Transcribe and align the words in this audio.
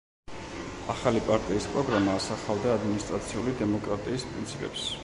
ახალი 0.93 1.21
პარტიის 1.27 1.67
პროგრამა 1.75 2.17
ასახავდა 2.21 2.75
ადმინისტრაციული 2.79 3.57
დემოკრატიის 3.63 4.29
პრინციპებს. 4.35 4.93